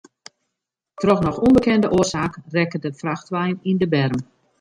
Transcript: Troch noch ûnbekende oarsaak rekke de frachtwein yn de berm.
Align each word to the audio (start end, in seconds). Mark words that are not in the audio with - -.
Troch 0.99 1.21
noch 1.25 1.39
ûnbekende 1.47 1.87
oarsaak 1.95 2.33
rekke 2.55 2.77
de 2.83 2.89
frachtwein 2.99 3.57
yn 3.69 3.79
de 3.81 3.87
berm. 3.93 4.19